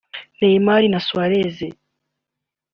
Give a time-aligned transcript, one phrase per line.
[0.41, 1.57] Neymar na Suarez